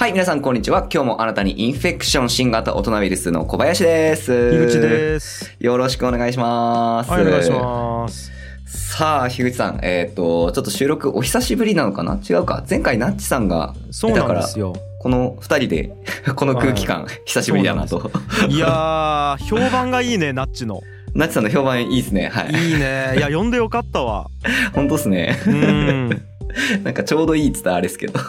[0.00, 0.88] はい、皆さんこんにちは。
[0.90, 4.32] 今日もあなたにインフェクション新型大人ウイルスの小林です。
[4.32, 5.54] 井口です。
[5.60, 7.10] よろしくお願いします。
[7.10, 8.32] はい、お願いします。
[8.64, 12.18] さあ、樋口さん、えっ、と、ちょっと収録お久しぶりなのかな？
[12.18, 12.64] 違うか。
[12.66, 14.72] 前回ナッチさんがそういたから、なんですよ。
[15.00, 15.90] この二人で、
[16.34, 18.10] この空気感、久しぶりだなと。
[18.48, 20.80] いやー、評判がいいね、ナッチの。
[21.12, 22.30] ナッチさんの評判いいですね。
[22.32, 22.52] はい。
[22.54, 23.16] いいね。
[23.18, 24.28] いや、呼んでよかったわ。
[24.72, 25.38] 本当ですね。
[25.46, 26.29] うん。
[26.84, 28.18] なんかちょうどいいっつったらあれですけど。
[28.20, 28.22] い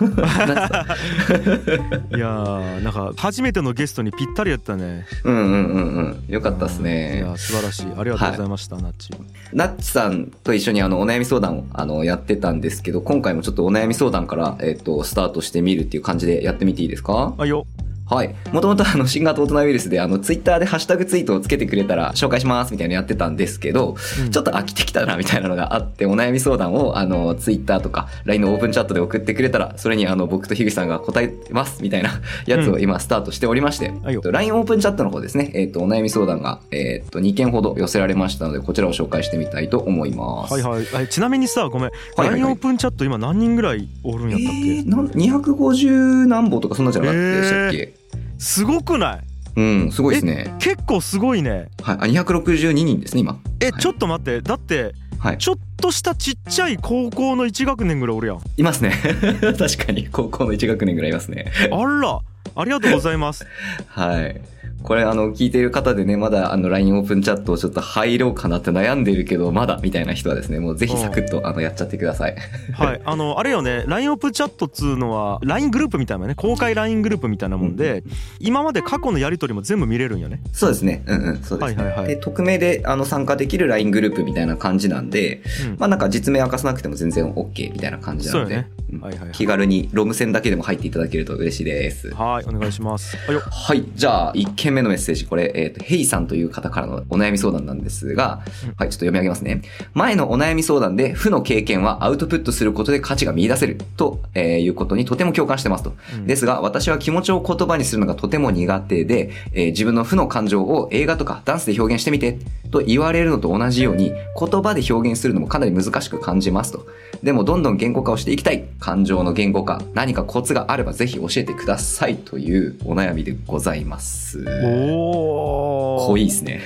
[2.19, 5.05] やー、なんか、初めてのゲストにぴったりやったね。
[5.23, 6.23] うんうんうんうん。
[6.27, 7.19] よかったですいね。
[7.19, 7.85] や、素晴らしい。
[7.97, 9.09] ありがとうございました、ナッチ。
[9.53, 17.33] ナッチさんと一緒にあのお悩み相談をあのやってたんですけど、今回もちょっとお悩み相談から、えっ、と、スタートしてみるっていう感じでやってみていいですか？
[17.37, 17.65] あよ。
[18.11, 18.35] はい。
[18.51, 40.53] もともとあの、新型大人ウイルスであの、ツイッターでハッシュタグツイートをつけてくれたら紹介しますみたいなのやってたんですけど、うんちょっと飽きてきたなみたいなのがあって、お悩み相談をあの、ツイッターとか LINE のオープンチャットで送ってくれたら、それにあの、僕と樋口さんが答えますみたいなやつを今スタートしておりまして、はいよ LINE オープンチャットの方ですね、えっ、と、お悩み相談が、えっ、と、2件ほど寄せられましたので、こちらを紹介してみたいと思います。
[40.53, 41.07] はいはいはい。
[41.07, 41.91] ちなみにさ、ごめん。
[42.15, 47.93] はいはい LINE オープンチャット今何人ぐらいおるんやったっえー、けなん250何本とかそんなんじゃなかったでしたっけ、
[48.41, 49.19] すごくない？
[49.55, 50.55] うん、すごいですね。
[50.59, 51.69] 結構すごいね。
[51.83, 52.17] はい。
[52.17, 53.39] あ、262人ですね、今。
[53.59, 54.41] え、はいちょっと待って。
[54.41, 55.37] だって、はい。
[55.37, 58.41] ちょっとしたちっちゃい高校の1学年ぐらいおるやん。
[58.57, 58.93] いますね。
[59.59, 61.51] 確かに、高校の1学年ぐらいいますね。
[61.71, 62.19] あら、
[62.55, 63.45] ありがとうございます。
[63.87, 64.41] はい。
[64.83, 72.35] これ、あの、聞いている方でね、まだ、あの、LINE オープンチャットをちょっと入ろうかなって悩んでるけど、まだ、みたいな人はですね、もうぜひサクッと、あの、やっちゃってください。
[72.73, 78.03] はい、 あのあれよね LINE オープンチャットっつうのは LINE グループみたいなね公開 LINE グループみたいなもんで、
[78.39, 80.41] 今まで過去のやり取りも全部見れるんよね。
[80.51, 81.03] そうですね。
[81.07, 81.83] うんうん、そうですね。
[81.83, 82.07] はいはいはい。
[82.07, 85.75] で、匿名で、あの、参加できる LINE グループみたいな感じなんで、うん。
[85.77, 88.69] まあなんか実名明かさなくても全然 OK みたいな感じなので、そうよね。
[88.77, 92.13] うんはいはいはい気軽にロム線だけでも入っていただけると嬉しいです。
[92.13, 93.17] はいお願いします
[93.49, 93.85] はい。
[93.95, 95.25] じゃあ、1件目のメッセージ。
[95.25, 99.61] これ、えっ、と、ヘイさんという方からのお悩み相談なんですが、うんはい、ちょっと読み上げますね。
[99.93, 105.95] 前のお悩み相談で、負の経験はアウトプットすることで価値が見出せると、えーいうことにとても共感してますと。
[106.15, 112.37] うんですが、私は気持ちを言葉にするのがとても苦手で、えー自分の負の感情を映画とかダンスで表現してみて、
[112.71, 116.87] と言われるのと同じように、言葉で表現するのもかなり難しく感じますと。
[117.23, 118.65] でも、どんどん言語化をしていきたい。
[118.81, 124.43] 感情の言語化、何かコツがあればぜひ教えてくださいというお悩みでございます。
[124.63, 126.61] おお濃いですね。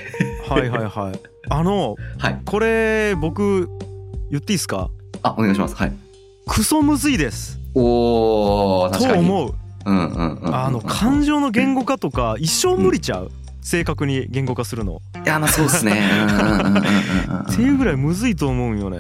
[0.48, 2.40] はいはいはい あのはい。
[2.46, 3.70] これ僕
[4.32, 4.90] 言っていいですか？
[5.24, 5.76] あ、お願いします。
[5.76, 5.94] はい。
[6.48, 9.14] クソむずいですおー、確かに。
[9.16, 9.54] と思う
[9.86, 10.56] うんうんうんうん。
[10.56, 13.32] あの感情の言語化とか一生無理ちゃう？
[13.62, 16.00] 正確に言語化するのいや、まあそうですね。
[16.30, 16.82] うんうんうんうんうんうん
[17.52, 18.98] っていうぐらいむずいと思うんよね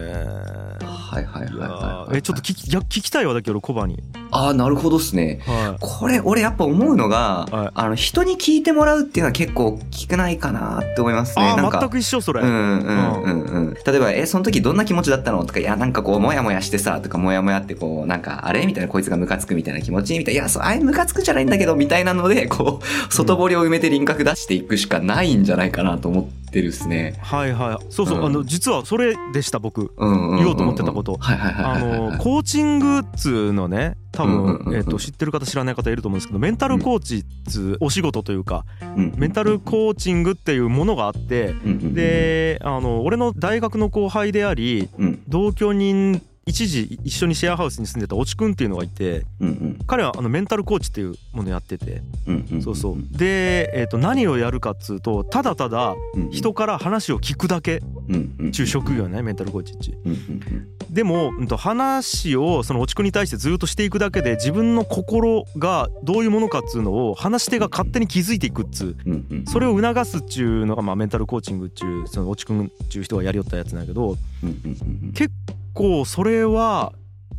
[1.15, 4.03] はいはいはいはいえちょっと聞きいや聞きたいわだけどコバに。
[4.31, 5.39] ああ、なるほどっすね。
[5.45, 7.71] はこれ、俺やっぱ思うのが、はい。
[7.73, 11.55] あの、人に聞いてもらうっていうのは結構大きくないかなって思いますいね。
[11.55, 13.73] なんか全く一緒それ、うんうんうんうん。
[13.73, 15.45] 例えば、え、その時どんな気持ちだったの？
[15.45, 18.65] とか、いや、なんかこう、もやもやしてさ、とか、もやもやってこう、なんか、あれ？
[18.65, 20.17] みたいな、こいつがムカつくみたいな気持ち？
[20.17, 27.15] みたいな、いや、そう、あれムカつくじゃないんだけど、みたいなので、こう、外堀を埋めて輪郭出していくしかないんじゃないかなと思ってるっすね。
[27.21, 27.85] はいはい。
[27.89, 28.25] そうそう、うん。
[28.25, 29.91] あの実はそれでした僕。
[29.97, 31.17] 言おうと思ってたこと。
[31.19, 31.79] はいはいはいあ。
[31.79, 45.21] のコーチングっつうのね多分、えっと知ってる方知らない方いると思うんですけどメンタルコーチっつうお仕事というかうんメンタルコーチングっていうものがあってであの俺の大学の後輩でありうん。
[45.27, 49.79] 同居人一時一緒にシェアハウスに住んでたおちくんっていうのがいてうんうん。
[49.87, 52.03] 彼はあのメンタルコーチっていうものやってて。
[52.27, 52.97] うんうんそうそう。
[53.17, 57.81] で、えっと何をやるかっつうとただただうん人から話を聞くだけ。
[58.09, 58.51] うんうん。
[58.51, 59.97] 中職業ねメンタルコーチっち。
[60.05, 68.95] うんうんでも、うんと、話をその落ちくに対してずっとしていくだけで自分の心がどういうものかっつうのを話し手が勝手に気づいていくっつう。
[69.05, 75.64] うんうんそれを促すっちゅうのが、まあ、メンタルコーチングっちゅうその落ちくんっちゅう人がやりよったやつなんやけどうんうんうん結構
[76.05, 76.93] それは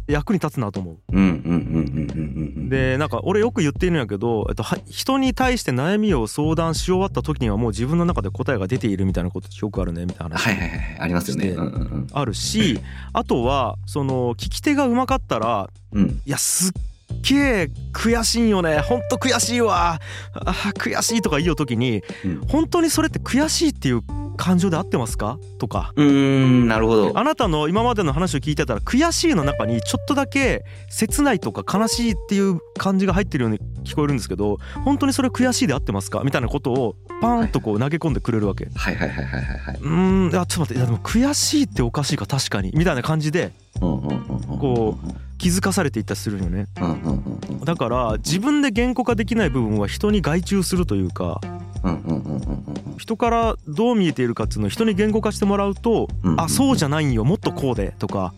[0.09, 0.97] 役に立つなと思う。
[1.13, 10.47] うんうんうんうんうんうんうんでなんか俺よく言っているんやけど、えっと、は人に対して悩みを相談し終わった時にはもう自分の中で答えが出ているみたいなことよくあるねみたいな話。
[10.47, 11.49] はいはいはいありますよね。
[11.51, 12.81] うんうんあるし
[13.13, 16.03] あとはその聞き手がうまかったらうん。
[16.03, 16.73] うんいやすっ
[17.23, 18.81] げえ悔しいんよね。
[18.81, 20.01] ほんと悔しいわ。
[20.35, 22.41] あー悔しいとか言う時にうん。
[22.49, 24.03] 本当にそれって悔しいっていう
[24.37, 25.39] 感情で合ってますか？
[25.59, 25.93] とか。
[25.97, 27.19] うーんなるほど。
[27.19, 36.23] あなたの今までの話を聞いてたら悔しいの中にちょっとだけ切ないとか悲しいっていう感じが入ってるように聞こえるんですけど本当にそれ悔しいで合ってますか？
[36.25, 38.69] みたいなことをパーンとこう投げ込んでくれるわけ？
[38.75, 39.77] はいはいはいはいはいはい。
[39.81, 42.73] うーんいやちょっと待っていやでも悔しいっておかしいか確かに。
[42.75, 44.95] みたいな感じでうんう
[45.39, 46.67] 気づかされていったりするよね。
[47.65, 51.41] だから自分で言語化できない部分は人に外注するというか
[52.99, 58.33] 人からどう見えているかっていうのを人に言語化してもらうとあそうじゃないんよもっとこうでとか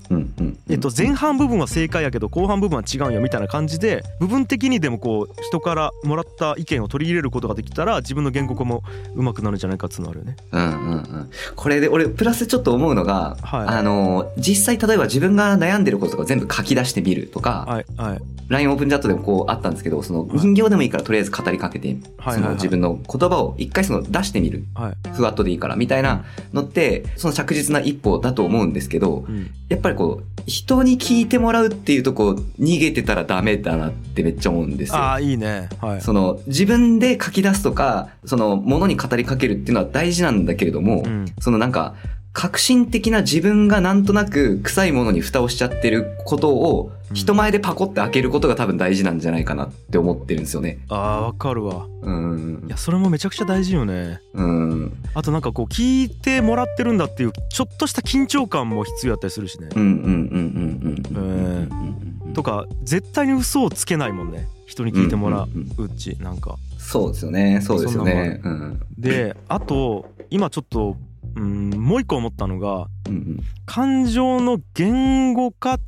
[0.69, 8.83] えっと前半部分は正解やけど後半部分は違うんよみたいな感じで部分的にでもこう人からもらった意見を取り入れることができたら自分の言語化も
[9.15, 10.37] 上手くなるんじゃないかっていうのあるよね。
[10.53, 11.31] うんうんうん。
[11.55, 13.69] これで俺プラスちょっと思うのが、はい。
[13.69, 18.21] あの実際例えば自分が悩んでることとか全部書き出してみるとか、はいはい。
[18.49, 25.09] LINE オープンチャットでもこうあったんですけどその人形でもいいからとりあえず語りかけて、はいその自分の言葉を一回その出してみるはい。
[25.13, 29.51] ふわっとでいいからみたいなのってその着実な一歩だと思うんですけどうん。
[29.69, 34.97] やっぱりこう人に聞いてもらうっていうとこ逃げてたらダメだなってめっちゃ思うんですよ。
[34.97, 35.69] ああいいね。
[35.81, 36.01] はい。
[36.01, 41.27] その自分で書き出すとかそのものに語りかけるっていうのは大事なんだけれども、うん。
[41.41, 41.95] そのなんか
[42.39, 50.79] 革新的な自分がなんとなく臭いものに蓋をしちゃってることを人前でパコって開けることが多分大事なんじゃないかなって思ってるんですよね。
[50.89, 51.89] ああわかるわ。
[52.03, 52.63] うん。
[52.69, 54.21] いやそれもめちゃくちゃ大事よね。
[54.35, 54.93] うん。
[55.15, 59.85] あとなんかこう聞いてもらってるんだっていうちょっとした緊張感も必要やったりするしねうんう。
[59.85, 62.35] んうんうんうんうんうん。
[62.35, 65.49] とか絶対に嘘をつけないもんね人に聞いてもらう
[65.83, 66.55] うちなんか。
[66.79, 67.61] そうですよね。
[67.63, 68.41] そうですよね。
[68.45, 68.81] うん。
[68.97, 70.97] であと今ちょっと
[71.39, 75.81] うんもう一個思ったのがうんうん感情の言語化っ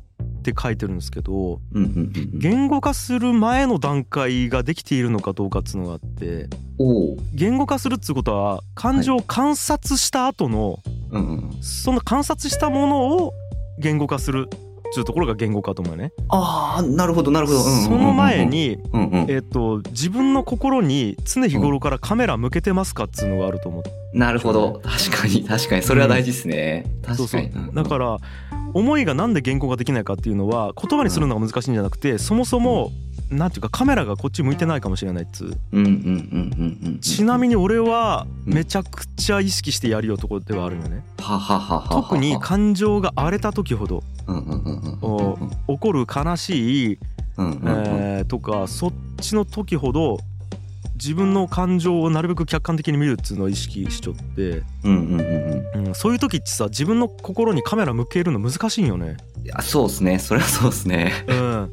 [0.43, 2.39] て書いてるんですけどうんうんうんうん。
[2.39, 6.47] 言語化する前の段階ができているのかどうかっつうのがあって。
[7.33, 10.79] 言語化するっつうことは感情を観察した後の
[11.11, 11.63] うんうん。
[11.63, 13.33] その観察したものを
[13.77, 14.49] 言語化する
[14.91, 16.11] っていうところが言語化と思うよね。
[16.27, 17.59] ああ、なるほど、なるほど。
[17.59, 24.17] うんうんうんうんその前、に、うんうん、えっと自分の心に常日頃からカメラ向けてますかっつうのがあると思う。
[24.17, 24.81] なるほど。
[24.83, 25.81] 確かに、確かに。
[25.81, 26.85] それは大事ですね。
[27.15, 27.67] そうそう確かに。
[27.67, 28.17] うんだから
[28.73, 32.91] 思いがなんで言語ができないかっていうのは言葉にするのが難しいんじゃなくてそもそも
[33.29, 36.99] なんていうかカメラがこっち向いてないかもしれないっつううんうんうんうんうん。
[36.99, 41.87] ちなみに、に俺はうんめちゃくちゃ意識してやるよとこではあるよねははははは。
[41.89, 46.99] 特に感情が荒れた時ほどうんうんうんうんうんお怒る悲しい、
[47.37, 50.17] えーとかそっちの時ほど
[50.95, 55.87] 自分の感情をなるべく客観的に見るっつうのを意識しちゃって、うんうんうんうん。
[55.87, 60.19] うん、そういう時ってさ自分の心にカメラ向けるの難しいんよねいや、そうですね。
[60.19, 61.11] それはそうですね。
[61.27, 61.71] うん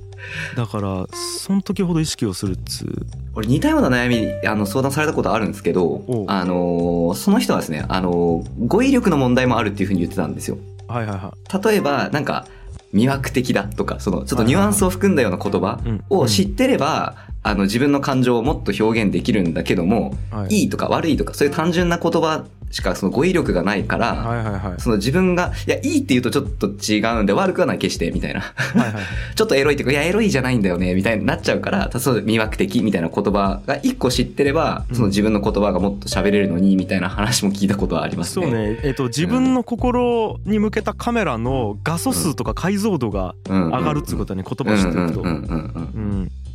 [0.56, 10.58] だからその時ほど意識をするっつう俺似たような悩み、あの、相談されたことあるんですけどあのー、その人はですね、あのー、語彙力の問題もあるっていうふうに言ってたんですよ。
[10.88, 12.46] はいはいは例えば、なんか、
[12.94, 20.54] 魅惑的だとか、その、ちょっとニュアンスを含んだような言葉を知ってれば、あの、自分の感情をもっと表現できるんだけども、うんはい。
[20.54, 24.80] いいとか悪いとか、そういう単純な言葉しかその語彙力がないから、はいはいはい。
[24.80, 28.40] その自分が、いや、いいって言うとちょっと違うんで、悪くはない、決して、みたいな。
[28.40, 28.46] は
[28.76, 28.92] いはい
[29.34, 34.96] ちょっとエロいっていうか、いや、エロいじゃないんだよね、みたいになっちゃうから、そう、魅惑的みたいな言葉が一個知ってれば、うん。
[34.96, 38.46] その自分の言葉がもっと喋れるのに、みたいな 話も聞いたことはありますね。
[38.46, 38.80] そうね。
[38.82, 43.68] えっ、と自分の心に向けたカメラの画素数とか解像度がうん。
[43.68, 45.22] 上がるっつうことだね言葉を知ってると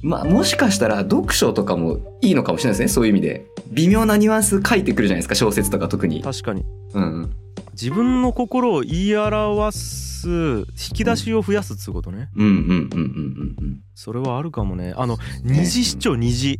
[0.03, 3.45] まあ、もしかしたら読書とかもいいのかもしれないですね、そういう意味で。
[3.71, 6.21] 微妙なニュアンス書いてくるじゃないですか、小説とか特に。
[6.21, 7.35] 確かにうんうん。
[7.71, 13.79] 自分の心を言い表す引き出しを増やすっつうことねうんうんうんうんうんうん。
[13.95, 16.59] それはあるかもねあの二次二次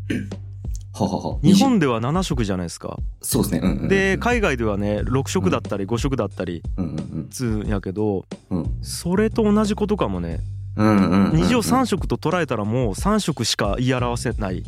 [0.94, 1.40] ははは。
[1.44, 3.60] 日本では7色じゃないですかそうですね。
[3.64, 6.64] うんうんうんで海外ではね6色だったり5色だったり
[7.30, 10.40] つうんやけどうんうんそれと同じことかもね
[10.76, 14.64] うんうん虹を3色と捉えたらもう3色しか言い表せない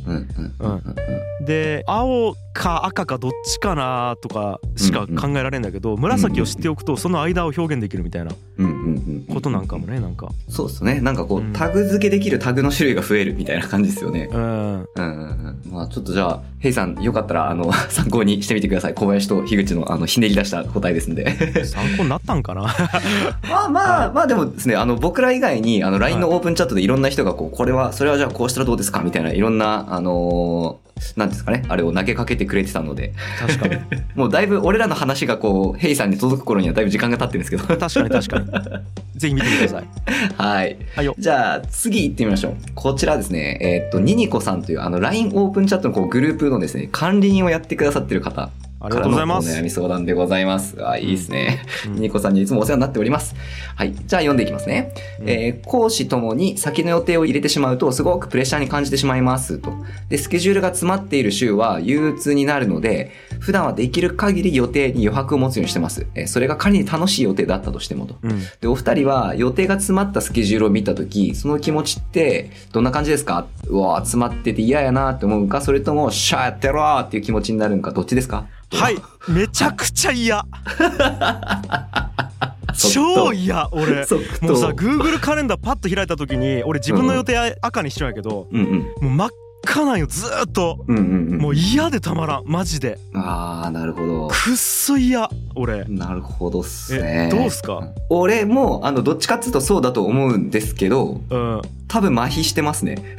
[1.42, 11.02] で青か赤かどっちかなとかしか考えられんだけど紫を知っておくとその間を表現できるみたいなうんうんうんことなんかもねなんかそうですね。
[11.02, 14.30] なんかこうタグ付けできるタグの種類が増えるみたいな感じですよね。
[14.32, 15.72] うんうんうんうん。
[15.72, 18.94] まあちょっとじゃあ、ヘイさん、よかったら、あの、 参考にしてみてください。
[18.94, 21.66] 小林と樋口の、あの、ひねり出した答えですんで。
[21.66, 22.62] 参考になったんかな？
[23.50, 29.02] まあまあ、まあでもですね、あの、僕ら以外に、あの、LINE のオープンチャットでいろんな人が、こう、これは、それはじゃあこうしたらどうですか？
[29.02, 30.86] みたいな、いろんな、あのー
[31.18, 33.76] なんですかね、あれを投げかけてくれてたので、確かに。
[34.16, 37.64] もうだいぶ俺らの話がこう、ヘイさんに届く頃にはだいぶ時間が経ってるんですけど。
[37.78, 39.20] 確かに確かに。
[39.20, 39.84] ぜひ見てください。
[40.42, 40.78] はい。
[40.96, 41.14] はいよ。
[41.20, 42.54] じゃあ、次行ってみましょう。
[42.76, 48.50] こちらですね、えーっと、ニニコさんという、あの、LINE オープンチャットのこうグループのですね、管理員をやってくださってる方
[48.82, 50.76] ありがとうございます悩み相談でございます。
[50.86, 51.64] あ、いいですね。
[51.88, 53.36] うんニニコさんにいつもお世話になっております。
[53.76, 53.96] はい。
[53.96, 54.94] じゃあ読んでいきますね。
[55.20, 59.74] うんえー講師ともに先の予定を入れてしまうとすごくプレッシャーに感じてしまいますと。
[60.10, 66.06] で、スケジュールが詰まっている週は憂鬱になるので、普段はできる限り予定に余白を持つようにしてます。
[66.14, 68.18] えーそれが仮に楽しい予定だったとしてもと。
[68.22, 73.48] うんで、お二人は予定が詰まったスケジュールを見たとき、その気持ちってどんな感じですか？
[73.68, 78.46] うわー詰まってて嫌やなって思うか、それとも、シャーやってろーっていう気持ちになるのか、どっちですか？
[78.72, 78.96] はい。
[79.30, 80.44] めちゃくちゃ嫌。
[82.78, 83.96] 超嫌俺。
[83.96, 88.80] もうさ Google カレンダーパッと開いた時に俺自分の予定赤にしちゃうんやけど、うんうん。
[88.80, 89.30] もう真っ
[89.64, 90.84] 赤なんよずーっと。
[90.88, 91.38] うんうんうん。
[91.38, 93.00] もう嫌でたまらんマジで。
[93.14, 94.28] あー、なるほど。
[94.28, 95.86] くっそ嫌俺。
[95.86, 97.30] なるほどっすね。
[97.32, 97.36] え。
[97.36, 97.88] どうっすか？
[98.10, 101.62] 俺も、あの、どっちかっつうとそうだと思うんですけど、うん。
[101.88, 103.16] 多分麻痺してますね。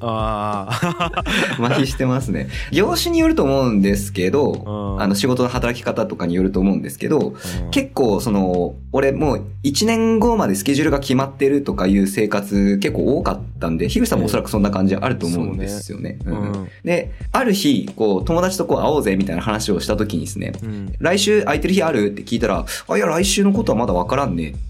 [0.00, 1.64] あー。
[1.64, 2.48] 麻痺してますね。
[2.72, 5.02] 業種によると思うんですけど、うん。
[5.02, 7.18] あの、仕事の働き方とかによると思うんですけど、
[7.64, 7.70] うん。
[7.70, 16.18] 結構その、俺もう1年後までスケジュールが決まってるとかいう生活結構多かったんで、樋口さんもおそらくそんな感じあると思うんですよね。
[16.24, 16.68] ううん。
[16.84, 20.94] で、ある日、こう、友達とこう会おうぜみたいな話をした時にですね、うん。
[20.98, 22.12] 来週空いてる日ある？
[22.12, 24.50] って聞いたら、あ、いや、来週のことはまだわからんね。
[24.50, 24.67] って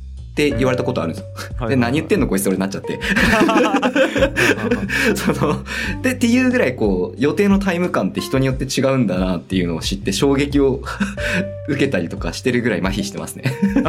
[0.50, 1.25] 言われたことあるんです
[1.61, 1.68] よ。
[1.68, 2.99] で、何言ってんのこいつ俺になっちゃって。
[5.14, 5.64] その、
[6.02, 10.83] で、っていうぐらいこう、予定のタイム感って人によって違うんだなっていうのを知って衝撃を
[11.68, 13.45] 受けたりとかしてるぐらい麻痺してますね。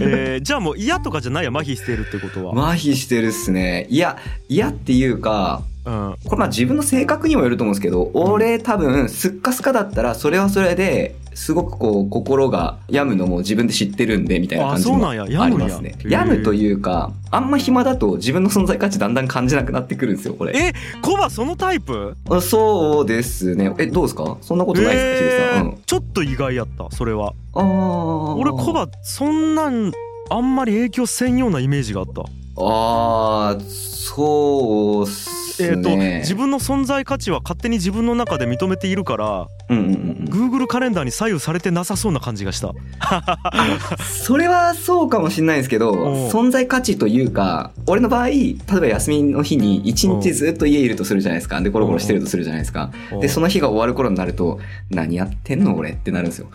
[0.00, 3.86] えーじゃあもう嫌とかじゃないや麻痺してるってことは、麻痺してるっすね。
[3.90, 4.16] いや、
[4.48, 15.94] 嫌っていうか、うんこれまあ自分の性格にもよると思うんですけど、俺多分すっかすかだったらそれはそれですごくこう心が病むのも自分で知ってるんでみたいな感じもありますね。
[16.04, 20.52] 病むというか、あんま暇だと自分の存在価値だんだん感じなくなってくるんですよ、これ。
[20.56, 22.16] えコバそのタイプ？
[22.28, 23.72] あそうですね。
[23.78, 24.36] え、どうですか？
[24.42, 25.66] そんなことないですか、ヒデさん。
[25.66, 28.34] うんえーちょっと意外やったそれはああ。
[28.36, 29.92] 俺コバそんなん
[30.28, 32.22] あんまり影響せんようなイメージがあった
[32.62, 36.20] ああ、そうっすえっ、とね。
[36.20, 40.50] 自分の存在価値は勝手に自分の中で認めているからうんうんうんうん。
[40.50, 42.72] Google カレンダーに左右されてなさそうな感じがした
[44.04, 45.92] それはそうかもしれないですけど、
[46.30, 51.60] 存在価値というか、俺の場合、例えば休みの日に一日ずっと家いるとするじゃないですか。
[51.60, 52.90] で、コロコロしてるとするじゃないですか。
[53.20, 54.58] で、その日が終わる頃になると、
[54.90, 56.48] 何やってんの俺ってなるんですよ。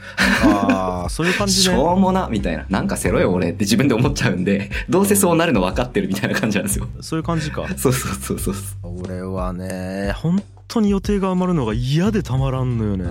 [0.43, 2.65] ああそういう感じ しねょうもな、みたいな。
[2.69, 6.87] なんかせろよ俺って自分で思っちゃうんで、どうせそうなるの分かってるみたいな感じなんですよ。
[7.01, 8.55] そういう感じかそうそうそうそう。
[9.03, 13.05] 俺はね本当に予定が余るのが嫌でたまらんのよね、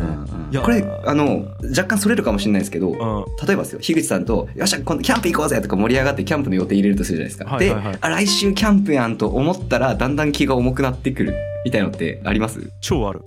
[0.50, 7.44] いやこれ、あの、若干それるかもしれないですけど、うん例えばですよ、樋口さんと、よっしゃ、今度キャンプ行こうぜとか盛り上がってキャンプの予定入れるとするじゃないですか。
[7.44, 11.34] はいはいはいで、あ、来週キャンプやんと思ったら、だんだん気が重くなってくる。
[11.64, 12.70] みたいのってあります？
[12.80, 13.22] 超ある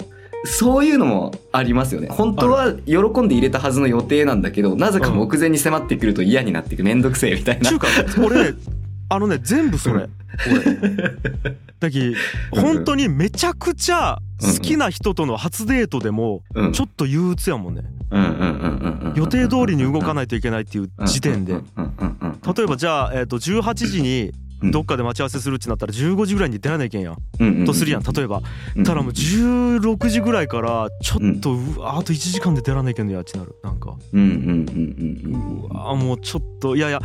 [0.46, 2.10] そういうのもありますよね。
[2.10, 6.84] 本当は喜んで入れたはずの予定なんだけど、なぜか目前に迫ってくると嫌になってくる。
[6.84, 7.76] めんどくせえみたいなちゅ。
[7.78, 7.88] うか
[8.24, 8.58] 俺ね
[9.10, 10.10] あのね全部それ。
[10.52, 10.78] 俺。
[11.80, 12.16] だき
[12.52, 16.72] 本当にめちゃくちゃ好きな人との初デートでもうん。
[16.74, 17.84] ちょっと憂鬱やもんね。
[19.16, 21.54] 予定通りに動かいないといけないっていう時点で。
[21.54, 24.32] 例えばじゃあ、えー、と18時に
[24.64, 27.16] どっかで待ち合わせするってなったら15時ぐらいに出らないけんや。
[27.44, 28.04] んとするやん。
[28.04, 28.42] 例えば。
[28.76, 28.84] うん。
[28.84, 33.56] たらもう16時ぐらいからちょっとうわあと1時間で出らないけんのやってなる。
[33.64, 33.96] なんか。
[34.14, 37.00] うわもうちょっといやいや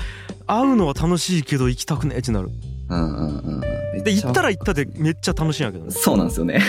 [0.47, 2.51] 会うのは楽しいけど行きたくねえってなる
[2.93, 3.63] うんうんうんうん
[4.03, 6.61] で行ったら行ったでめっちゃ楽しいんやけどねそうなんですよね。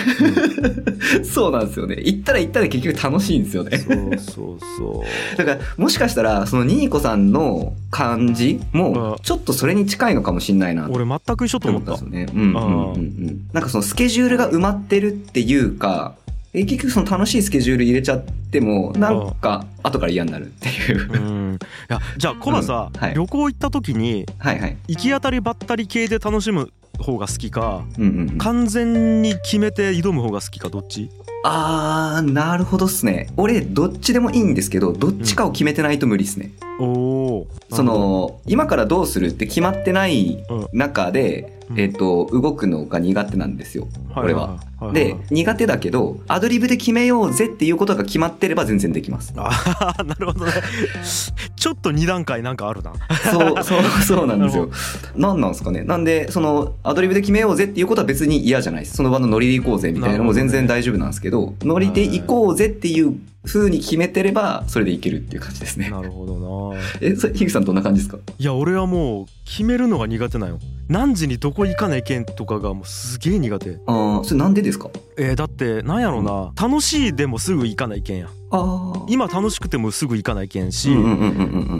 [1.24, 1.96] そうなんですよね。
[2.04, 3.78] 行ったら行ったで結局楽しいんですよね。
[3.78, 5.04] そうそうそう
[5.38, 12.26] だから、もしかしたら、そのニーコさんの感じうんも、ちょっとそれに近いのかもしれないな俺全く一緒と思ったんですよね。
[12.32, 13.40] うんうんうんうん。
[13.52, 16.23] なんかそのスケジュールが埋まってるっていうか、え
[16.62, 21.12] 結局その楽しいスケジュール入れちゃっても、なんか後から嫌になるっていう。
[21.12, 24.76] うんいやじゃあコバさ、うんはい旅行行った時にはいはい。
[24.88, 28.38] 行き当たりばったり系で楽しむ方が好きかうんうんうん。
[28.38, 31.10] 完全に決めて挑む方が好きかどっち？
[31.46, 33.28] あー、なるほどっすね。
[33.36, 36.52] 俺、どっちでもいいんですけど、どっちかを決めてないと無理っすね。
[36.80, 43.88] おおその、今からどうするって決まってないうん中で、うんえっ、と、動くのが苦手なんですよ。
[44.16, 44.58] 俺は。
[44.82, 49.32] いいいいで、苦手だけど、アドリブで決めようぜっていうことが決まってれば全然できます。
[49.36, 50.52] あーなるほどね
[51.56, 52.92] ちょっと二段階なんかあるな
[53.32, 54.68] そう、そう、 そうなんですよ。
[55.16, 55.82] なんなんですかね。
[55.84, 58.96] なんで、その、アドリブで決めようぜっていうことは別に嫌じゃないです。
[58.96, 65.90] その場のノリで行こうぜみたいなのも全然大丈夫なんですけど、ノリで行こうぜっていう風に決めてれば、それでいけるっていう感じですね。
[65.90, 66.80] なるほどな。
[67.00, 68.18] え、それ、樋口さんどんな感じですか？
[68.38, 70.58] いや俺はもう決めるのが苦手なんよ。
[70.88, 73.78] 何時にどこ行かないけんとかがもうすげえ苦手。
[73.86, 74.88] ああ、それなんでですか？
[75.18, 76.52] えーだってなんやろな。
[76.60, 78.18] 楽しいでもすぐ行かないけん。
[78.18, 79.06] やああ。
[79.08, 80.90] 今楽しくてもすぐ行かないけんし。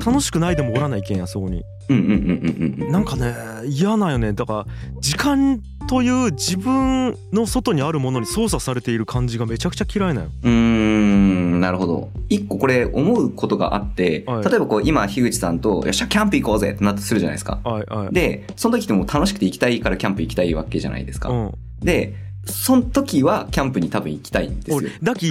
[0.05, 1.63] 楽しくないでもおらないけんやそこに。
[1.91, 2.93] うんうんうんうんうんうん。
[2.93, 3.35] なんかね
[3.67, 4.33] 嫌なんよね。
[4.33, 4.67] だから
[5.01, 5.61] 時間
[5.95, 12.11] という自分の外にあるものに操作されている感じがめちゃくちゃ嫌いなのうーん、なるほど。
[12.29, 17.61] 一個これ思うことがあって、はい例えばこう今、樋口さんと、よっしゃ、キャンプ行こうぜってなったとするじゃないですか。
[17.63, 21.29] はいはいで、その時ってもう楽しくて行きたいからキャンプ行きたいわけじゃないですか。
[21.29, 24.91] うんで、その時はキャンプに多分行きたいんですよ俺。
[25.01, 25.31] だき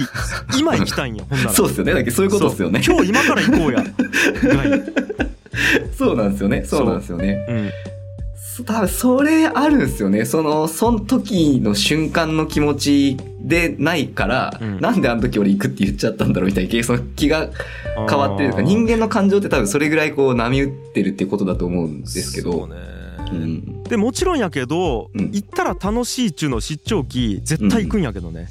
[0.58, 1.92] 今行きたいんやほんなら そうですよね。
[1.92, 2.80] だけどそういうことですよね。
[2.82, 3.84] 今日今から行こうや
[5.98, 6.64] そうなんですよね。
[6.64, 7.44] そうなんですよね。
[7.50, 7.93] うんそ
[8.62, 10.24] 多分それあるんですよね。
[10.24, 14.80] その、その時の瞬間の気持ちでないから、うん。
[14.80, 17.50] なんであの時俺行くって言っちゃったんだろうみたいな、その気が
[18.08, 22.52] 変わってるとか、人間の感情って多分それぐらいこう波打ってるっていうことだと思うんですけど。
[22.52, 22.68] そ
[23.32, 23.82] うん。
[23.84, 25.30] でもちろんやけど、うん。
[25.32, 28.48] 行ったら楽しいっちゅうの出張期絶対行くんやけどね、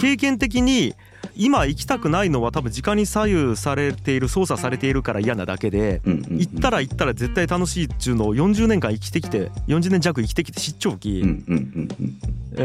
[0.00, 0.94] 経験的に
[1.36, 12.18] 今行きたくないのは多分時間に左右されている操作されているから嫌なだけでうんうんうん行ったら行ったら絶対楽しいっちゅうのを40年間生きてきて40年弱生きてきて出張期、うんうんうんうん。
[12.54, 12.56] え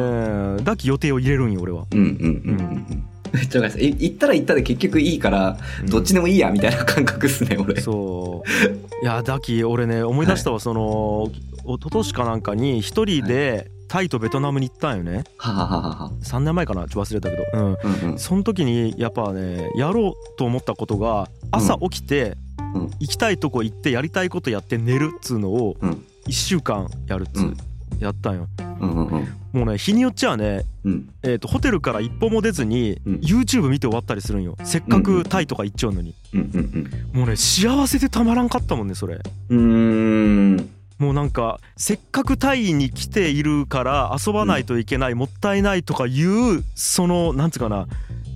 [0.59, 1.85] ーだき予定を入れるんよ俺は。
[1.91, 3.03] うんうんうんうんうん。
[3.31, 4.03] めっちゃわかります。
[4.03, 7.79] い行ったら行ったで結局いいから、うんどっちでもいいや、みたいな感覚っすね、俺。
[7.81, 11.29] そういやだき俺ね思い出したわ、その
[11.65, 15.23] 一昨年かなんかに一人でタイとベトナムに行ったんよね。
[15.37, 16.11] ははははは。
[16.21, 18.19] 3年前かなちょっと忘れたけど、うん、うんうん。
[18.19, 22.35] その時にやっぱねやろうと思ったことが朝起きて、
[22.75, 22.91] うん。
[22.99, 26.05] 行きたいとこ行ってやりたいことやって寝るっつうのをうん。
[26.27, 27.57] 1週間やるっつう、うん。
[27.99, 28.47] やったんよ。
[28.81, 29.27] うんうんうん。
[29.53, 31.09] もうね日によっちゃね、うん。
[31.23, 33.15] えー、とホテルから一歩も出ずに、うん。
[33.15, 34.57] YouTube 見て終わったりするんよ。
[34.63, 39.19] せっかくタイとか行っちゃうのに、うんうんもうね幸せでたまらんかったもんねそれ。
[39.49, 40.69] うん。
[40.99, 47.87] もうなんかせっかくタイに来ているから遊ばないといけない、もったいないとかいうそのなんつうかな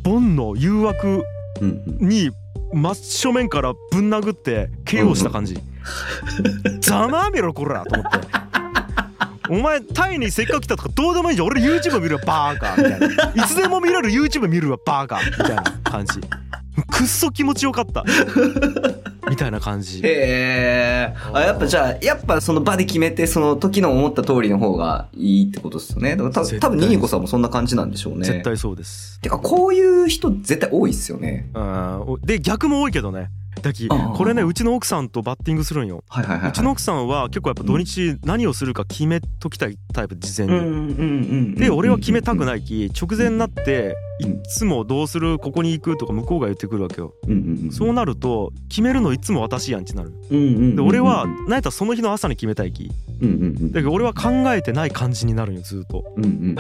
[0.04, 1.24] 煩悩誘惑
[1.62, 2.10] うんうん。
[2.10, 2.32] に
[2.74, 5.58] 真正面からぶん殴って KO した感じ、
[6.80, 8.20] ざまあみろこらと思って。
[9.50, 11.48] お前タイにせっかく来たとかどうでもいいじゃん。
[11.48, 13.00] 俺 YouTube 見るわバーカみたい
[13.36, 13.44] な。
[13.44, 16.22] いつでも見れる YouTube 見るわバーカみたいな感じ
[16.84, 18.04] くっそ気持ちよかった
[19.30, 21.16] みたいな感じへえ。
[21.34, 26.16] あ、やっぱじゃあ、やっぱその場で決めて、その時の思った通りの方がいいってことですよね。
[26.16, 28.26] だから多分ニニコさんもそんな感じなんでしょうね。
[28.26, 28.42] 絶。
[28.44, 31.50] 対そうですてか、こういう人絶対多いっすよね。
[31.54, 33.30] うんおで逆も多いけどね
[34.16, 56.56] これねうちの奥さんとバッティングするんよ、はいはいはいはい、うちの奥さんは結構やっぱ土日何をするか決めときたいタイプ事前に、うん、で俺は決めたくないき直前になっていつもどうするここに行くとか向こうが言ってくるわけよ、うんうんうん、そうなると決めるのいつも私やんちなる、うんうんうん、で俺は何やったらその日の朝に決めたいき、うんうんうん、だけど俺は考えてない感じになるよずっと、うんうん、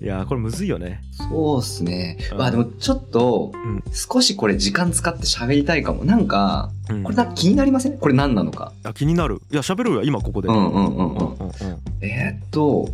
[0.00, 3.52] いやこれむずいよねそうっすねまあでもちょっと
[3.92, 6.04] 少しこれ時間使って喋りたいかも。
[6.04, 7.98] なんか、うんこれなんか気になりません？
[7.98, 8.72] これ何なのか。
[8.84, 11.32] あ気になるいや喋るよ今ここでうんうんうんうん。
[12.02, 12.88] えーっと、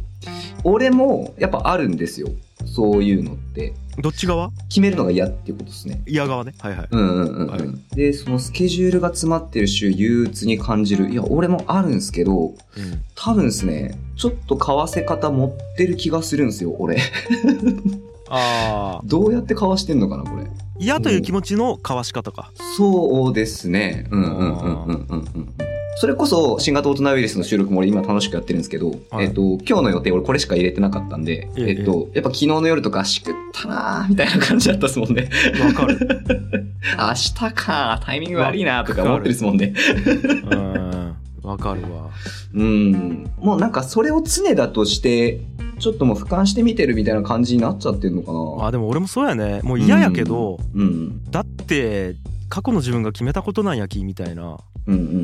[0.64, 2.28] 俺もやっぱあるんですよ。
[2.66, 3.72] そういうのって。
[3.98, 4.50] どっち側？
[4.68, 6.02] 決めるのが嫌っていうことですね。
[6.06, 7.60] 嫌側ねはいはいうんうんうん、うんはい
[7.96, 11.10] で、そのスケジュールが詰まってる週憂鬱に感じる。
[11.10, 12.54] いや、俺もあるんですけど、うん
[13.16, 16.98] 多分ですね、ちょっと買わせ方持ってる気がするんですよ、俺。
[18.28, 20.44] ああ どうやって買わしてんのかな、これ。
[20.80, 24.06] 嫌という気持ちの交わし方かそうですね。
[24.10, 25.54] うんうんうんうんうんうんうん。
[25.96, 35.28] それこそ新型大人ウイルスの収録も俺今楽しくやってるんですけど、はいえっと、今日の予定俺これしか入れてなかったんで、えええっと、やっぱ昨日の夜とかしくったなーみたいな感じだったですもんね。
[35.62, 35.98] わかる
[36.98, 39.74] 明日かタイミング悪いなとか思ってるですもんね。
[40.50, 42.10] うんわかるわ
[42.54, 43.30] うん。
[43.38, 45.40] もうなんかそれを常だとして、
[45.80, 48.66] ちょっともう俯瞰して見てるみたいな感じになっちゃってるのかな。
[48.68, 51.24] あでも俺もそうやねもう嫌やけど、うん。
[51.30, 52.14] だって
[52.48, 55.18] 過去の自分が決めたことなんやきみたいなうんうんうんう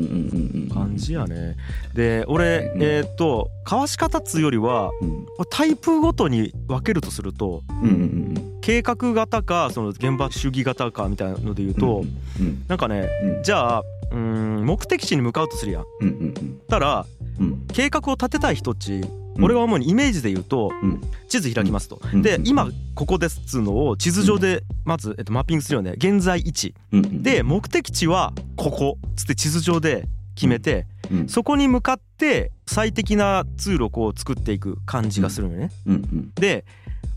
[0.59, 0.69] んうん。
[0.69, 1.55] 感じやね
[1.93, 5.25] で俺うんえーっと交わし方っつうよりはうん。
[5.49, 7.95] タイプごとに分けるとするとうんうんう
[8.39, 11.73] ん計画型かその現場主義型かみたいなので言ううん。
[11.75, 12.03] と、
[12.39, 17.05] うんなんかねうんじゃあうーん目的地に向かうとするやんうんうんたら
[17.39, 17.65] うん。
[17.73, 21.01] 計画を立てたい人っちうん俺は主にイメージで言うと、うん。
[21.27, 22.21] 地図開きますと、うん。
[22.21, 25.91] で今ここですっつうのを地図上でまず、えっと、マッピングするよね。
[25.97, 26.73] 現在位置。
[26.91, 28.97] で目的地はここ。
[29.07, 35.71] っつって地図上で決めて、うん、そこに向かって最適な通路をこう作っていく感じがするのよね。
[36.35, 36.65] で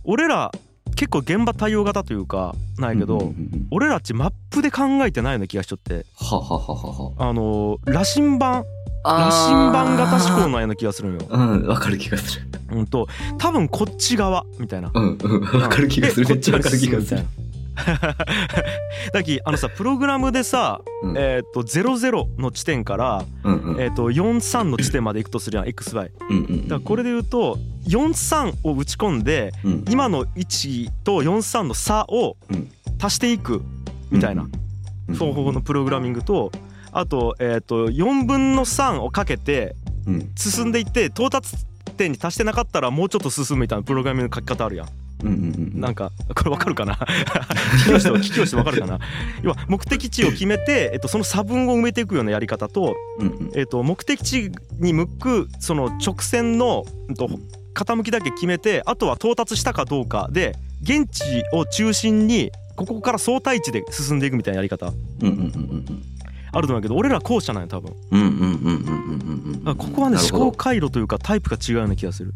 [0.04, 0.50] 俺ら
[0.96, 2.94] 結構現場対応型というかなん。
[2.94, 3.32] やけど、
[3.70, 6.04] 俺らっちマップで考えてないような気がしちゃって。
[6.16, 7.12] ははははは。
[7.18, 8.64] あのー羅針盤
[9.04, 11.26] 羅針盤型思考なような気がするのよ。
[11.30, 12.46] うん、わかる気がする。
[12.72, 13.08] うんと
[13.38, 14.90] 多分こっち側みたいな。
[14.92, 16.26] うん、うん、わかる気がする。
[16.26, 17.20] でめっちゃわかる気がする。
[19.12, 21.14] だきあのさプログラムでさ、うん。
[21.16, 23.80] えっ、と00の地点から、うんうん。
[23.80, 27.58] えっと43の地点まで行くとするやん XY うんうんだからこれで言うと
[27.88, 29.84] 43を打ち込んでうん。
[29.88, 32.70] 今の1と43の差をうん。
[33.02, 33.62] 足していく
[34.10, 34.46] みたいな
[35.08, 35.16] うん。
[35.16, 36.52] 方法のプログラミングと
[36.92, 39.74] あと,、えー、と4分の3をかけて
[40.06, 40.30] うん。
[40.36, 41.56] 進んでいって到達
[41.96, 44.88] 点に達してなかったらもうちょっと進むみたいなプログラミングの書き方あるやん。
[45.22, 46.94] うんうんうんなんかこれわかるかな？
[47.84, 48.64] 聞きをして聞きをしてわ。
[48.64, 48.98] かるかな？
[49.42, 53.50] 要は目的地を決めて、えっと、その差分を埋めていくようなやり方と、うんうん。
[53.54, 57.28] えっと、目的地に向くその直線の、うんと、
[57.74, 64.86] 傾きだけ決めてあとは到達したかどうかで現地を中心にここから相対値で進んでいくみたいなやり方。
[64.86, 65.46] うんうんうんう
[65.92, 66.02] ん
[66.52, 67.94] あると思うけど俺ら後者なんよ多分。
[68.10, 72.34] うんうんうんうんうんうんここはね思考回路というかタイプが違うような気がする、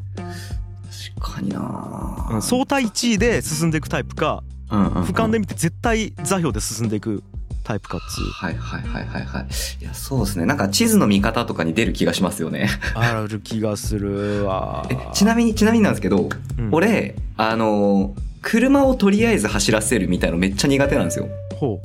[1.16, 2.28] 確かにな。
[2.30, 5.02] うん、相対値で進んでいくタイプかうんうんうん。
[5.04, 7.22] 俯瞰で見て絶対座標で進んでいく
[7.64, 8.24] タイプかっつう。
[8.30, 9.46] はいはいはいはいはい。
[9.80, 10.46] いやそうですね。
[10.46, 12.68] なんか地図の見方とかに出る気がしますよね。
[12.94, 14.86] ある気がするわ。
[14.90, 16.68] えちなみにちなみになんですけどうん。
[16.72, 21.28] 俺あの車をとりあえず走らせるみたいのめっちゃ苦手なんですよ。
[21.56, 21.80] ほ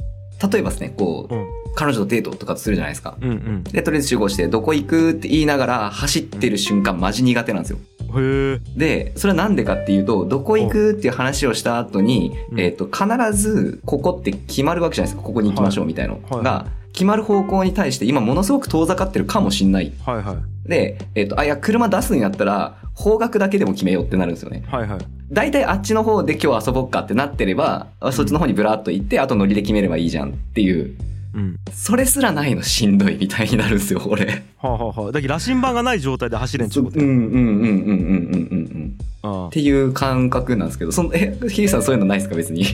[0.51, 3.17] 例えばですねこう、うん彼女とデートとかするじゃないですか。
[3.21, 7.77] うんでとりあえず集合してどこ行くって言いながら走ってる瞬間マジ苦手なんですよ。
[7.77, 8.59] うんへえ。
[8.75, 12.59] でそれはなんでかっていうとどこ行くっていう話をした後に、うん。
[12.59, 15.27] えっと必ずここって決まるわけじゃないですか。
[15.27, 16.19] ここに行きましょうみたいの。
[16.29, 16.43] はい。
[16.43, 19.93] が決まる方向に対して今ものすごく遠ざかってるかもしんない。
[20.05, 20.69] はいはい。
[20.69, 24.63] で、えっとあいや車出すんやったら方角だけでも決めようってなるんですよね。
[24.67, 24.99] はいはい。
[25.31, 30.95] 大体あっちの方で今日遊ぼっかってなってればあそっちの方にブラッと行ってあと乗りで決めればいいじゃんっていう
[31.33, 34.43] うん、それすらないのしんどいみたいになるんですよ俺。
[34.57, 42.65] はあ、はあはあ、だけど羅針盤がない状態で走れんちゅうことうんうんうんうんうんうんうんっていう感覚なんですけどそのえヒーさんそういうのないですか別に？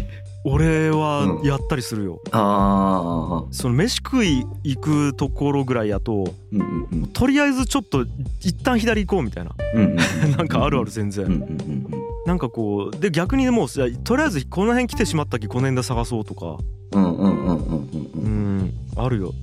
[0.47, 3.51] 俺はやったりするよ、うん、ああ。
[3.51, 8.05] その飯食い行くところぐらいやと、うんうんうん、とりあえずちょっと
[8.41, 9.95] 一旦左行こうみたいな、うんうん、
[10.37, 12.04] なんかあるある全然、うんうんうん。
[12.25, 16.57] なんかこうで逆にもうとりあえずこの辺来てしまったきこの辺で探そうとか。
[16.91, 19.33] うんうんうんうんうんあるよ。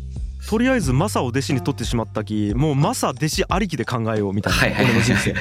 [0.48, 5.34] とりあえずマサを弟子に取ってしまったきもうマサ弟子ありきで考えようみたいな、俺の人生。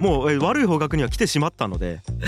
[0.00, 2.18] もうえ悪い方角には来てしまったので、うん、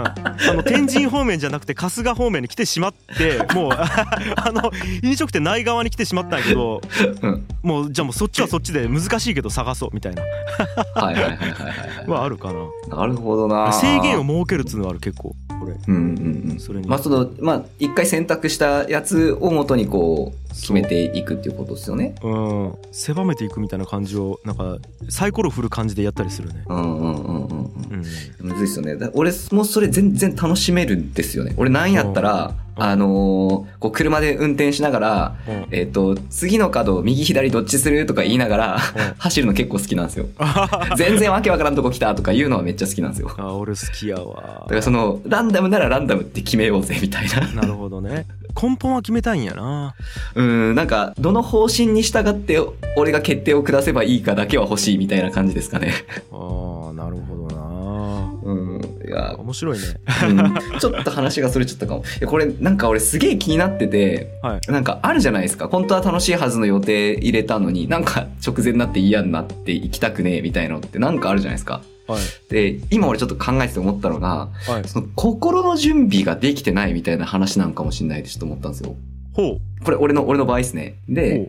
[0.00, 4.70] あの天神方面じゃなくて春日方面に来てしまって もうあの
[5.02, 6.80] 飲食店ない側に来てしまったんやけど
[7.22, 7.46] うん。
[7.62, 10.22] もうじゃあもうそっちはそっちで難しいけど探そうみたいな。
[10.94, 11.46] はいはいはいはいは
[12.04, 12.60] いははあるかな。
[12.60, 13.72] いなるほどな。
[13.72, 16.58] 制限を設けるっつうのはある結構これうんうんうん。
[16.58, 16.88] それに。
[16.88, 28.04] まあそのまあ一回選択したやつを元にこう決めていくっていうことですよねうん狭めていくみたいな感じをなんかサイコロ振る感じでやったりするねうんうんうんうんうんうん
[28.40, 28.96] むずいっすよね。
[28.96, 31.54] だ俺もそれ全然楽しめるんですよね。
[31.56, 38.80] 俺なんやったら、うんあのーこう車で運転しながら、うんえっ、と、次の角右左どっちするとか言いながら、うん
[39.18, 40.26] 走るの結構好きなんですよ。
[40.96, 43.28] 全然わけわからんとこ来たとか言うのはめっちゃ好きなんですよ。
[43.28, 47.62] だかあ俺好きやわらその、ランダムならランダムって決めようぜみたいな。
[47.62, 48.26] なるほどね
[48.60, 49.94] 根本は決めたいんやな
[50.34, 52.58] うん、なんか、どの方針に従って
[52.96, 55.92] 俺が決定を下せばいいかだけは欲しいみたいな感じですかね。
[56.30, 57.62] あーなるほどな
[58.42, 58.80] うん。
[59.06, 59.84] いや、面白いね
[60.28, 62.04] うんちょっと話がそれちゃったかも。
[62.26, 65.68] これなんか俺すげえ気になってて、はいなんかあるじゃないですか。
[65.68, 71.82] 本当は楽しいはずの予定入れたのに、なんか直前になって嫌になって行きたくねえみたいのってなんかあるじゃないですか。
[72.06, 72.22] はい。
[72.50, 74.88] で、今俺ちょっと考えてて思ったのが、はい。
[74.88, 78.94] その心の準備ができてないみたいな話なのかもしれないってちょっと思ったんですよ。
[79.34, 80.96] ほこれ俺の、俺の場合ですね。
[81.08, 81.48] で、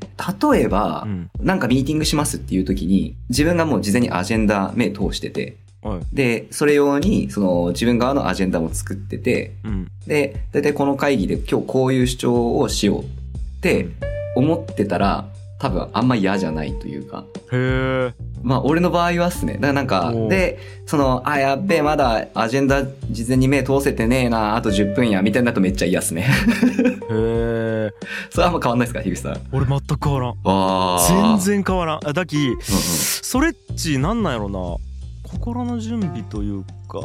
[0.52, 1.30] 例えばう、うん。
[1.40, 6.16] なんかミーティングしますっていう時に、自分がもう事前にアジェンダ目通してて、はい。
[6.16, 9.88] で、それ用に、その自分側のアジェンダも作ってて、うん。
[10.08, 13.06] で、だいたいこの会議で今日こういう主張をしようっ
[13.62, 13.88] て
[14.36, 15.28] 思ってたら、
[15.64, 17.24] 多分あんま嫌じゃないというか。
[17.54, 19.54] へえまあ俺の場合はっすね。
[19.54, 26.24] だからなんかで、その、あ、やっべえ、まだアジェンダ事前に目通せてねえな、あと10分や、みたいになるとめっちゃ嫌っすね。
[27.10, 27.92] へえ
[28.30, 29.40] それはあんま変わんないですか、樋口さん。
[29.54, 31.40] 俺全く変わらんわ全。
[31.40, 34.60] 然変わらんあだきうんうんそれっちなんなんやろな
[35.24, 37.00] 心の準備というか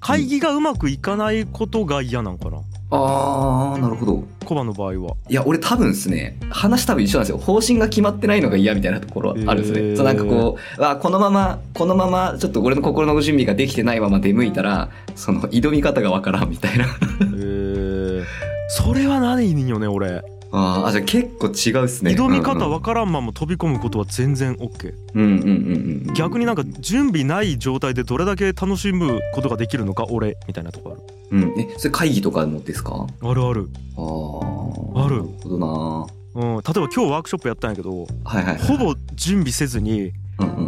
[0.00, 4.24] 会議がうまくいかないことが嫌なんかなあー、なるほど。
[4.44, 7.38] コバの場合はいや、俺多分ですね、話多分一緒なんですよ。
[7.38, 9.80] 方針が決まってないのが嫌みたいなところあるんですね。
[9.80, 16.84] へーそうなんかこう、あこのまま、このまま、ちょっと俺の心の準備ができてないまま出向いたら、その挑み方がわからんみたいな。
[16.84, 16.88] へ
[17.32, 18.22] え
[18.68, 20.22] それはないんよね俺
[20.52, 22.12] あーあじゃあ結構違うっすね。
[22.12, 30.96] 挑み方はわからんまま飛び込むことは全然 OK うんうんうんうん逆になんか準備ない状態でどれだけ楽しむことができるのか俺みたいなとこ
[31.30, 31.42] うん。
[31.58, 33.06] えそれ会議とかもですか？
[33.22, 33.68] あるある。
[33.96, 35.16] あるある。
[35.16, 36.06] なるほどな。
[36.34, 38.58] うん、例えば今日ワークショップやったんやけどはいはいはい。
[38.58, 40.12] ほぼ準備せずに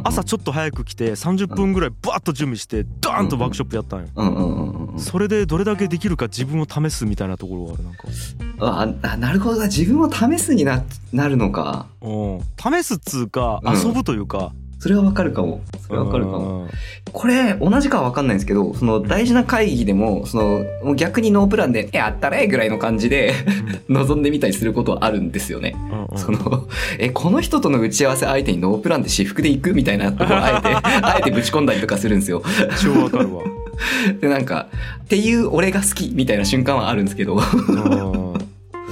[0.04, 4.08] 朝ちょっと早く来て30分ぐらいバーッと準備してダーンとワークショップやったんよ。
[4.14, 4.98] うんうんうんうんうん。
[4.98, 8.08] それでどれだけできるか自分を試すみたいなところがあるなんか。
[8.60, 9.66] ああなるほどな。
[9.66, 11.86] 自分を試すにななるのか。
[12.00, 12.40] うん。
[12.58, 13.78] 試すっつうかうん。
[13.78, 15.60] 遊ぶというかそれはわかるかも。
[15.86, 16.62] それはわかるかも。
[16.62, 16.68] うん。
[17.12, 23.32] これ同じかはわかんないんですけどその大事な会議でもそのもう逆にノープランで「やったれ!」ぐらいの感じで
[23.88, 25.74] 望んでみたりすることはあるんですよね。
[25.90, 26.66] うんうんその
[26.98, 32.42] えこの人との打ち合わせ相手にノープランで私服で行くみたいなところあえて あえてぶち込んだりとかするんですよ。
[32.82, 33.42] 超わかるわ。
[34.20, 34.66] でなんか
[35.04, 37.36] っていう俺が好きみたいな瞬間はあるんですけど。
[37.36, 38.27] うん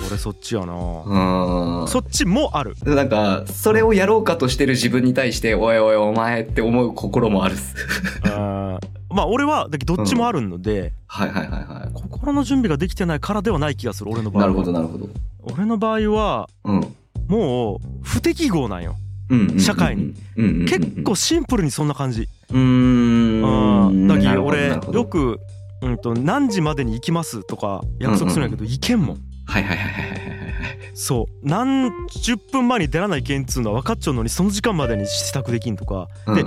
[0.09, 0.73] 俺そっちやな。
[0.75, 1.89] うん。
[1.89, 2.75] そっちもある。
[2.85, 7.75] なんかそれをやろうかとしてる自分に対して「おいおいお前」って思う心もあるっす。
[8.25, 9.15] あー。
[9.15, 14.33] まあ俺はだけどどっちもあるので、はいはいはいは心の準備ができてないからではない気がする俺のい。
[14.33, 14.49] 場合は。
[14.49, 15.09] なるほどなるほど。
[15.55, 16.81] 俺の場合はうん。
[17.29, 18.97] もう不適合なんよ。
[19.31, 19.61] うんうんうんうん。
[19.61, 20.03] 社会に。
[20.03, 22.29] うんうんうんうん結構シンプルにそんな感じ。
[22.51, 23.89] うーん。
[23.89, 25.39] うんだけ俺よく、
[25.83, 30.47] うん、と何時までに行きますとか約束するんやけど行けんもんはいはいはいはいはいはいはい。
[30.95, 36.43] そう何十分前に出らないけんっつうのは分かっちゃうのにその時間までに支度できんとかで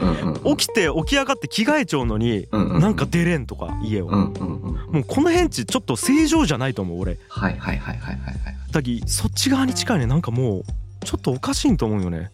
[0.56, 4.10] 起きて起き上がって着替えちゃうのになんか出れんとか家を。
[4.10, 8.36] もうこの辺ちちょっと正常じゃないと思う俺はいはいはいはいはいはい。
[8.72, 10.64] だきそっち側に近いねなんかもう
[11.04, 12.30] ちょっとおかしいんと思うよね。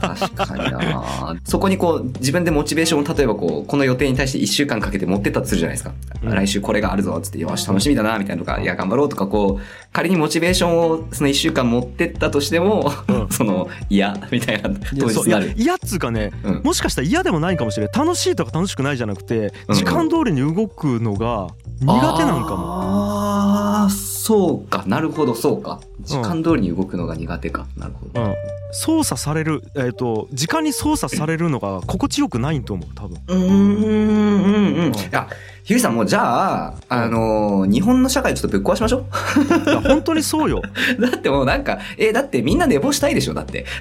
[0.00, 1.36] 確かにな。
[1.44, 6.34] そこにこう自分でモチベーションを例えばこうこの予定に対して1週間かけて持ってったとするじゃないですか、うん。
[6.34, 13.28] 来週これがあるぞっつってよし楽しみだなみたいなとかいや頑張ろうとかこう仮にモチベーションをその1週間持ってったとしても、うん。
[13.30, 17.94] その嫌みたいない当うなる嫌っつうかねうんもしかしたら嫌でもないかもしれない。
[17.94, 21.48] 楽しいとか楽しくないじゃなくてうん時間通りに動くのが
[21.80, 22.82] 苦手なんかも。
[22.82, 24.84] ああそうか。
[24.86, 28.22] なるほどそうか時間通りに動くのが苦手か、なるほど。
[28.22, 28.34] うん。
[28.72, 33.18] 操作されるえっ、と時間に操作されるのが心地よくないと思う多分。
[33.28, 35.28] うーんうんうんいや
[35.64, 39.04] ひゅうさんもうじゃあ、あのー日本の社会ちょっとぶっ壊しましょう。
[39.70, 40.60] いや本当にそうよ。
[40.98, 43.64] だってもうなんか、え、だってみんな寝坊したいでしょだって。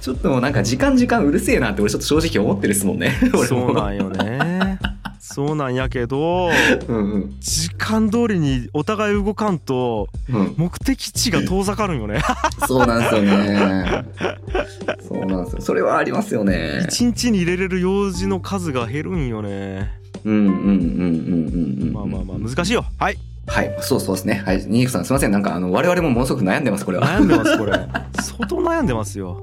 [0.00, 3.12] ちょっともうなんか時間時間うるせえなって俺ちょっと正直思ってるっすもんね。
[3.48, 4.77] そうなんよね
[5.38, 6.50] そうなんやけど
[6.88, 7.36] うんうん。
[7.38, 10.54] 時間通りにお互い動かんとうん。
[10.56, 12.20] 目的地が遠ざかるんよね
[12.66, 14.04] そうなんですよね。
[15.08, 15.60] そうなんですよ。
[15.60, 16.80] それはありますよね。
[16.88, 19.92] 一日に入れれる用事の数が減るんよね
[20.24, 21.92] うんうんうんうんうんうん。
[21.92, 23.16] まあまあまあ難しいよはい
[23.48, 23.76] はい。
[23.80, 24.42] そうそうですね。
[24.44, 24.64] はい。
[24.66, 25.30] ニークさんすいません。
[25.30, 27.06] なんかあの、我々もものすごく悩んでます、これは。
[27.06, 27.72] 悩んでますこれ
[28.20, 29.40] 相当悩んでますよ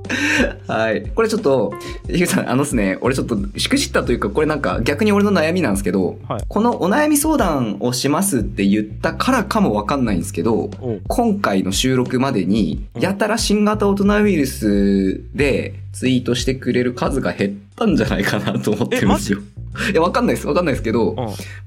[0.68, 1.12] はい。
[1.14, 1.74] これちょっと、
[2.08, 10.70] ニークさん、あのですね、俺ちょっとしくじったというか、これなんか逆に俺の悩みなんですけど、はいこのお悩み相談をしますって言ったからかもわかんないんですけど、
[11.08, 19.40] 今回の収録までに、うんやたら新型大人ウイルスでツイートしてくれる数が減ったんじゃないかなと思ってるんですよ。
[19.92, 20.48] いや、わかんないです。
[20.48, 21.16] わかんないですけど、うん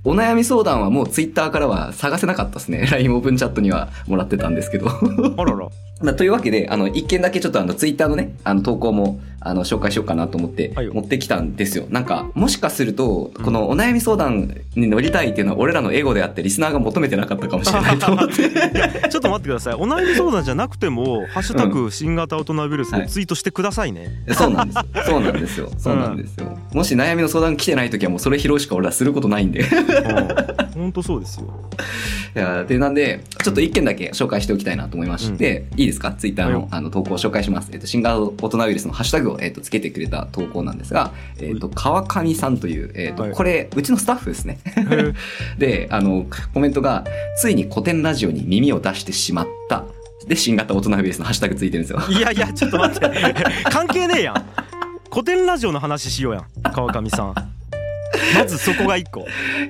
[0.05, 2.87] お悩み相談はもうツイッターからは探せなかったですね。
[2.90, 4.88] LINE オープンチャットにはもらってたんですけど。
[4.88, 5.68] あらら
[6.01, 11.87] まあ、というわけで、あの、一件だけちょっとあの、ツイッターのね、あの、投稿も、あの、紹介しようかなと思って持ってきたんですよ。
[11.90, 18.48] なんか、もしかすると、このお悩み相談に乗りたいっていうのは、俺らのエゴであって、リスナーが求めてなかったかもしれないと思って。
[19.09, 24.85] ちょっと待ってくださいお悩み相談じゃなくても「ハッシュタグ新型大人ウイルス」でツイートしてくださいね、そうなんですよ。
[25.07, 25.70] そうなんですよ。
[25.79, 26.59] そうなんですよ。
[26.72, 29.61] もし悩みの相談来てない時はもうそれ拾うしか俺らすることないんで。
[29.61, 31.46] いうん、ほんとそうですよ
[32.28, 36.12] やで、なんで、ちょっと一件だけ紹介しておきたいなと思いまして、いいですか？
[36.12, 37.71] ツイッターのあの投稿を紹介します。
[37.73, 43.33] えっと、新型大人ウイルスのハッシュタグを、えっと、つけてくれた投稿なんですが、えっと、川上さんという、えっと、はい。
[43.33, 44.59] これ、うちのスタッフですね。
[45.59, 47.05] で、あの、コメントが、
[47.37, 49.85] ついに古典ラジオに耳を出してしまった。
[50.27, 52.01] で、新型大人ウイルスのハッシュタグついてるんですよ。
[52.11, 53.11] いやいやちょっと待って。
[53.71, 54.45] 関係ねえやん。
[55.11, 57.35] 古典ラジオの話しようやん川上さん
[58.35, 59.27] まずそこが一個。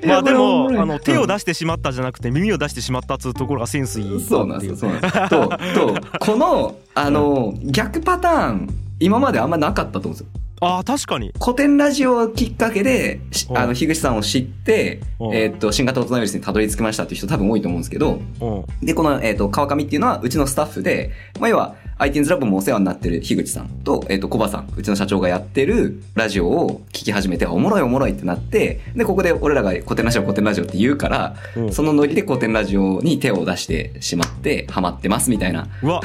[0.06, 5.28] まあでもあの手を出してしまったじゃなくて耳を出してしまったっつうところがセンスいいそうなんですよ、そうなんですよ。
[5.28, 8.68] と、と、この、あの、逆パターン、
[9.00, 10.26] 今まであんまなかったと思うんですよ。
[10.60, 11.32] あー確かに。
[11.40, 13.20] 古典ラジオをきっかけで、
[13.54, 15.28] あの、樋口さんを知って、う。
[15.28, 18.44] んえーっと、新型大人ウイルスにたどり着きましたっていう人多分多いと思うんですけど、う。
[18.44, 35.66] んで、この、えーっと、川上っていうのはうちのスタッフで、まあ、要は、IT's ラボもお世話になってる樋口さんと、えっ、と、コバさん、うちの社長がやってるラジオを聞き始めて、おもろいおもろいってなって、で、ここで俺らが古典ラジオ、古典ラジオって言うから、うんそのノリで古典ラジオに手を出してしまって、ハマってますみたいな。
[35.82, 36.00] うわ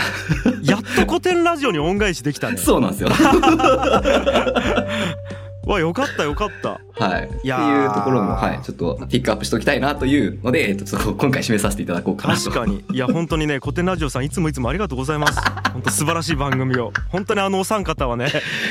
[0.63, 3.09] やっと古典ラジオに恩返しできたね そうなんですよ。
[5.65, 6.81] わよかったよかった。
[6.93, 7.27] はい。
[7.27, 7.83] ってやー。
[7.83, 12.51] いうところも、はい、ちょっとピックアップしておきたいなというので、えっ、と、ちょっと今回締めさせていただこうかなと。
[12.51, 12.83] 確かに。
[12.91, 15.39] いや本当にね 古典ラジオさんいつもいつもありがとうございます。
[15.71, 16.91] 本当素晴らしい番組を。
[17.09, 18.27] 本当にあのお三方はね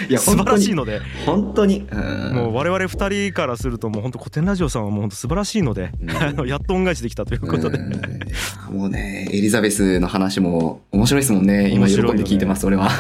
[0.09, 1.00] いや素晴らしいので。
[1.24, 2.35] 本当に、うん。
[2.35, 6.46] もう我々二人からするともう本当古典ラジオさんはもう本当素晴らしいので、うん。
[6.46, 8.76] やっと恩返しできたということで、うん。
[8.76, 11.70] もうね、エリザベスの話も面白いですもんね。
[11.70, 12.90] 今喜んで聞いてます、俺は。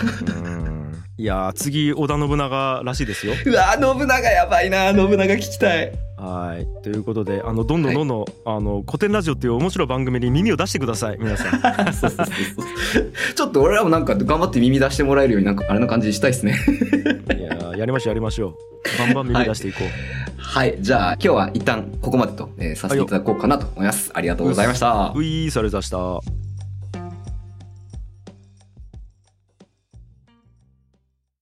[1.22, 5.92] うんいやー次織田信長らしいですよ うわ、信長やばいな、信長聞きたい。
[6.16, 11.60] はいということであのどんどんどんどん、あの古典ラジオっていう面白い番組に耳を出してください皆さん。
[13.34, 16.54] ちょっと俺らもなんか頑張って耳出してもらえるようになんかあれの感じにしたいですね。
[17.36, 24.10] いやーやりましょうやりましょうバンバン耳出していこう、はい、じゃあ今日は一旦ここまでと、えーさせていただこうかなと思います。
[24.14, 25.12] ありがとうございました。
[25.16, 25.98] ういーそれざした